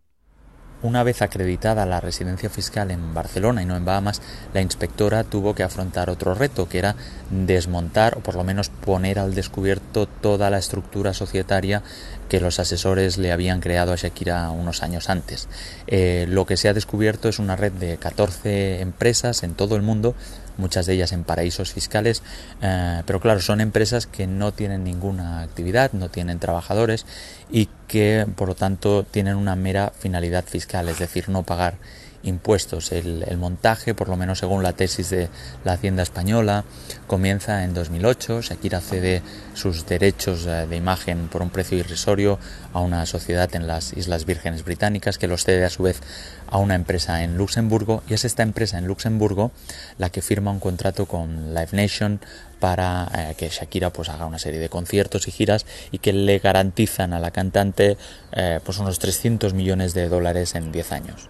Una 0.81 1.03
vez 1.03 1.21
acreditada 1.21 1.85
la 1.85 1.99
residencia 1.99 2.49
fiscal 2.49 2.89
en 2.89 3.13
Barcelona 3.13 3.61
y 3.61 3.65
no 3.65 3.75
en 3.75 3.83
Bahamas, 3.83 4.21
la 4.53 4.61
inspectora 4.61 5.25
tuvo 5.25 5.55
que 5.55 5.63
afrontar 5.63 6.09
otro 6.09 6.35
reto, 6.35 6.69
que 6.69 6.77
era 6.79 6.95
desmontar 7.29 8.17
o 8.17 8.21
por 8.21 8.35
lo 8.35 8.45
menos 8.45 8.69
poner 8.69 9.19
al 9.19 9.35
descubierto 9.35 10.05
toda 10.05 10.49
la 10.49 10.57
estructura 10.57 11.13
societaria 11.13 11.83
que 12.29 12.39
los 12.39 12.59
asesores 12.59 13.17
le 13.17 13.31
habían 13.31 13.59
creado 13.59 13.91
a 13.91 13.95
Shakira 13.95 14.51
unos 14.51 14.83
años 14.83 15.09
antes. 15.09 15.49
Eh, 15.87 16.25
lo 16.29 16.45
que 16.45 16.55
se 16.55 16.69
ha 16.69 16.73
descubierto 16.73 17.27
es 17.27 17.39
una 17.39 17.55
red 17.55 17.73
de 17.73 17.97
14 17.97 18.81
empresas 18.81 19.43
en 19.43 19.55
todo 19.55 19.75
el 19.75 19.81
mundo 19.81 20.15
muchas 20.59 20.85
de 20.85 20.93
ellas 20.93 21.11
en 21.13 21.23
paraísos 21.23 21.71
fiscales, 21.71 22.21
eh, 22.61 23.01
pero 23.05 23.19
claro, 23.19 23.39
son 23.39 23.61
empresas 23.61 24.05
que 24.05 24.27
no 24.27 24.51
tienen 24.51 24.83
ninguna 24.83 25.41
actividad, 25.41 25.93
no 25.93 26.09
tienen 26.09 26.37
trabajadores 26.37 27.05
y 27.49 27.69
que 27.87 28.27
por 28.35 28.49
lo 28.49 28.55
tanto 28.55 29.03
tienen 29.03 29.35
una 29.35 29.55
mera 29.55 29.91
finalidad 29.97 30.43
fiscal, 30.45 30.89
es 30.89 30.99
decir, 30.99 31.29
no 31.29 31.43
pagar 31.43 31.75
impuestos. 32.23 32.91
El, 32.91 33.37
montaje, 33.37 33.93
por 33.93 34.09
lo 34.09 34.17
menos 34.17 34.39
según 34.39 34.63
la 34.63 34.73
tesis 34.73 35.09
de 35.09 35.29
la 35.63 35.73
Hacienda 35.73 36.03
Española, 36.03 36.63
comienza 37.07 37.63
en 37.63 37.73
2008. 37.73 38.41
Shakira 38.41 38.81
cede 38.81 39.21
sus 39.53 39.85
derechos 39.85 40.45
eh, 40.45 40.67
de 40.67 40.75
imagen 40.75 41.27
por 41.29 41.41
un 41.41 41.49
precio 41.49 41.77
irrisorio 41.77 42.39
a 42.73 42.79
una 42.79 43.05
sociedad 43.05 43.53
en 43.55 43.67
las 43.67 43.93
Islas 43.93 44.25
Vírgenes 44.25 44.63
Británicas 44.63 45.17
que 45.17 45.27
los 45.27 45.43
cede 45.43 45.65
a 45.65 45.69
su 45.69 45.83
vez 45.83 46.01
a 46.47 46.57
una 46.57 46.75
empresa 46.75 47.23
en 47.23 47.37
Luxemburgo 47.37 48.03
y 48.07 48.13
es 48.13 48.25
esta 48.25 48.43
empresa 48.43 48.77
en 48.77 48.87
Luxemburgo 48.87 49.51
la 49.97 50.09
que 50.09 50.21
firma 50.21 50.51
un 50.51 50.59
contrato 50.59 51.05
con 51.05 51.53
Live 51.53 51.69
Nation 51.73 52.19
para 52.59 53.09
eh, 53.15 53.35
que 53.37 53.49
Shakira 53.49 53.91
pues 53.91 54.09
haga 54.09 54.25
una 54.25 54.39
serie 54.39 54.59
de 54.59 54.69
conciertos 54.69 55.27
y 55.27 55.31
giras 55.31 55.65
y 55.91 55.99
que 55.99 56.13
le 56.13 56.39
garantizan 56.39 57.13
a 57.13 57.19
la 57.19 57.31
cantante 57.31 57.97
eh, 58.33 58.59
pues 58.63 58.77
unos 58.79 58.99
300 58.99 59.53
millones 59.53 59.93
de 59.93 60.09
dólares 60.09 60.55
en 60.55 60.71
10 60.71 60.91
años. 60.91 61.29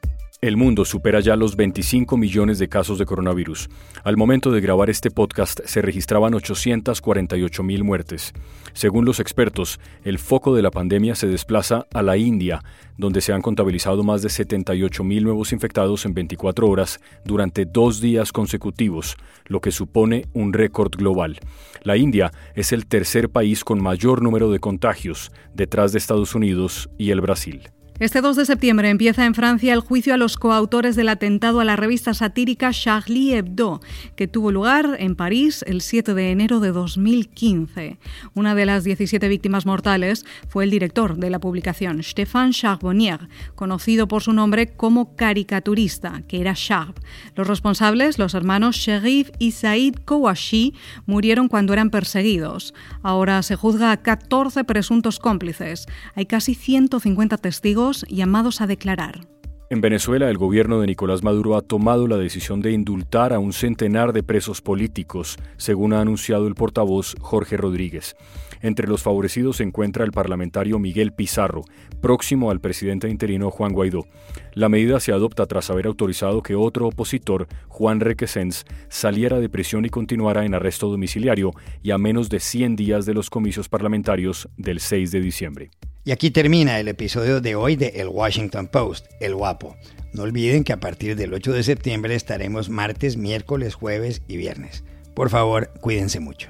El 0.43 0.57
mundo 0.57 0.85
supera 0.85 1.19
ya 1.19 1.35
los 1.35 1.55
25 1.55 2.17
millones 2.17 2.57
de 2.57 2.67
casos 2.67 2.97
de 2.97 3.05
coronavirus. 3.05 3.69
Al 4.03 4.17
momento 4.17 4.49
de 4.49 4.59
grabar 4.59 4.89
este 4.89 5.11
podcast 5.11 5.59
se 5.65 5.83
registraban 5.83 6.33
848 6.33 7.61
mil 7.61 7.83
muertes. 7.83 8.33
Según 8.73 9.05
los 9.05 9.19
expertos, 9.19 9.79
el 10.03 10.17
foco 10.17 10.55
de 10.55 10.63
la 10.63 10.71
pandemia 10.71 11.13
se 11.13 11.27
desplaza 11.27 11.85
a 11.93 12.01
la 12.01 12.17
India, 12.17 12.63
donde 12.97 13.21
se 13.21 13.33
han 13.33 13.43
contabilizado 13.43 14.01
más 14.01 14.23
de 14.23 14.29
78 14.29 15.03
mil 15.03 15.25
nuevos 15.25 15.53
infectados 15.53 16.07
en 16.07 16.15
24 16.15 16.67
horas 16.67 16.99
durante 17.23 17.65
dos 17.65 18.01
días 18.01 18.31
consecutivos, 18.31 19.17
lo 19.45 19.61
que 19.61 19.69
supone 19.69 20.25
un 20.33 20.53
récord 20.53 20.95
global. 20.95 21.37
La 21.83 21.97
India 21.97 22.31
es 22.55 22.71
el 22.71 22.87
tercer 22.87 23.29
país 23.29 23.63
con 23.63 23.79
mayor 23.79 24.23
número 24.23 24.49
de 24.49 24.57
contagios, 24.57 25.31
detrás 25.53 25.91
de 25.91 25.99
Estados 25.99 26.33
Unidos 26.33 26.89
y 26.97 27.11
el 27.11 27.21
Brasil. 27.21 27.69
Este 28.01 28.19
2 28.21 28.35
de 28.35 28.45
septiembre 28.47 28.89
empieza 28.89 29.27
en 29.27 29.35
Francia 29.35 29.75
el 29.75 29.79
juicio 29.79 30.15
a 30.15 30.17
los 30.17 30.35
coautores 30.35 30.95
del 30.95 31.07
atentado 31.07 31.59
a 31.59 31.65
la 31.65 31.75
revista 31.75 32.15
satírica 32.15 32.71
Charlie 32.71 33.35
Hebdo, 33.35 33.79
que 34.15 34.27
tuvo 34.27 34.51
lugar 34.51 34.95
en 34.97 35.15
París 35.15 35.63
el 35.67 35.81
7 35.81 36.15
de 36.15 36.31
enero 36.31 36.59
de 36.59 36.71
2015. 36.71 37.99
Una 38.33 38.55
de 38.55 38.65
las 38.65 38.83
17 38.85 39.27
víctimas 39.27 39.67
mortales 39.67 40.25
fue 40.49 40.63
el 40.63 40.71
director 40.71 41.17
de 41.17 41.29
la 41.29 41.37
publicación, 41.37 42.01
Stéphane 42.01 42.53
Charbonnier, 42.53 43.29
conocido 43.53 44.07
por 44.07 44.23
su 44.23 44.33
nombre 44.33 44.73
como 44.73 45.15
caricaturista, 45.15 46.23
que 46.27 46.41
era 46.41 46.55
Charb. 46.55 46.95
Los 47.35 47.45
responsables, 47.47 48.17
los 48.17 48.33
hermanos 48.33 48.77
Sherif 48.77 49.29
y 49.37 49.51
Said 49.51 49.97
Kouachi, 50.05 50.73
murieron 51.05 51.47
cuando 51.47 51.71
eran 51.71 51.91
perseguidos. 51.91 52.73
Ahora 53.03 53.43
se 53.43 53.55
juzga 53.55 53.91
a 53.91 53.97
14 53.97 54.63
presuntos 54.63 55.19
cómplices. 55.19 55.85
Hay 56.15 56.25
casi 56.25 56.55
150 56.55 57.37
testigos 57.37 57.90
llamados 58.07 58.61
a 58.61 58.67
declarar. 58.67 59.21
En 59.69 59.79
Venezuela, 59.79 60.29
el 60.29 60.37
gobierno 60.37 60.81
de 60.81 60.87
Nicolás 60.87 61.23
Maduro 61.23 61.55
ha 61.55 61.61
tomado 61.61 62.05
la 62.05 62.17
decisión 62.17 62.61
de 62.61 62.73
indultar 62.73 63.31
a 63.31 63.39
un 63.39 63.53
centenar 63.53 64.11
de 64.11 64.21
presos 64.21 64.61
políticos, 64.61 65.37
según 65.55 65.93
ha 65.93 66.01
anunciado 66.01 66.47
el 66.47 66.55
portavoz 66.55 67.15
Jorge 67.21 67.55
Rodríguez. 67.55 68.17
Entre 68.61 68.87
los 68.87 69.01
favorecidos 69.01 69.57
se 69.57 69.63
encuentra 69.63 70.05
el 70.05 70.11
parlamentario 70.11 70.79
Miguel 70.79 71.13
Pizarro, 71.13 71.63
próximo 71.99 72.51
al 72.51 72.59
presidente 72.59 73.09
interino 73.09 73.49
Juan 73.49 73.73
Guaidó. 73.73 74.05
La 74.53 74.69
medida 74.69 74.99
se 74.99 75.11
adopta 75.11 75.45
tras 75.47 75.69
haber 75.69 75.87
autorizado 75.87 76.43
que 76.43 76.55
otro 76.55 76.87
opositor, 76.87 77.47
Juan 77.67 77.99
Requesens, 77.99 78.65
saliera 78.89 79.39
de 79.39 79.49
prisión 79.49 79.85
y 79.85 79.89
continuara 79.89 80.45
en 80.45 80.53
arresto 80.53 80.89
domiciliario 80.89 81.53
y 81.81 81.91
a 81.91 81.97
menos 81.97 82.29
de 82.29 82.39
100 82.39 82.75
días 82.75 83.05
de 83.05 83.13
los 83.13 83.29
comicios 83.29 83.69
parlamentarios 83.69 84.49
del 84.57 84.79
6 84.79 85.11
de 85.11 85.21
diciembre. 85.21 85.71
Y 86.03 86.11
aquí 86.11 86.31
termina 86.31 86.79
el 86.79 86.87
episodio 86.87 87.41
de 87.41 87.55
hoy 87.55 87.75
de 87.75 87.87
El 87.95 88.07
Washington 88.07 88.67
Post, 88.67 89.05
El 89.19 89.35
Guapo. 89.35 89.75
No 90.13 90.23
olviden 90.23 90.63
que 90.63 90.73
a 90.73 90.79
partir 90.79 91.15
del 91.15 91.33
8 91.33 91.53
de 91.53 91.63
septiembre 91.63 92.15
estaremos 92.15 92.69
martes, 92.69 93.17
miércoles, 93.17 93.75
jueves 93.75 94.21
y 94.27 94.37
viernes. 94.37 94.83
Por 95.13 95.29
favor, 95.29 95.71
cuídense 95.79 96.19
mucho. 96.19 96.49